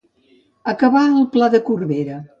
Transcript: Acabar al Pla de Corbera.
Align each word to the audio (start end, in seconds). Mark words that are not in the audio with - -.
Acabar 0.73 1.05
al 1.11 1.29
Pla 1.37 1.49
de 1.57 1.63
Corbera. 1.71 2.17